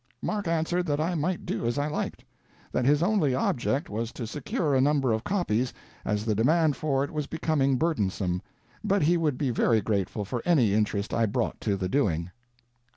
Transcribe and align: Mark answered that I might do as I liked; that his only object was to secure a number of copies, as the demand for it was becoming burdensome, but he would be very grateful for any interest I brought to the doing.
Mark 0.19 0.47
answered 0.47 0.87
that 0.87 0.99
I 0.99 1.13
might 1.13 1.45
do 1.45 1.67
as 1.67 1.77
I 1.77 1.85
liked; 1.85 2.25
that 2.71 2.85
his 2.85 3.03
only 3.03 3.35
object 3.35 3.87
was 3.87 4.11
to 4.13 4.25
secure 4.25 4.73
a 4.73 4.81
number 4.81 5.11
of 5.13 5.23
copies, 5.23 5.73
as 6.03 6.25
the 6.25 6.33
demand 6.33 6.75
for 6.75 7.03
it 7.03 7.11
was 7.11 7.27
becoming 7.27 7.75
burdensome, 7.75 8.41
but 8.83 9.03
he 9.03 9.15
would 9.15 9.37
be 9.37 9.51
very 9.51 9.79
grateful 9.79 10.25
for 10.25 10.41
any 10.43 10.73
interest 10.73 11.13
I 11.13 11.27
brought 11.27 11.61
to 11.61 11.77
the 11.77 11.87
doing. 11.87 12.31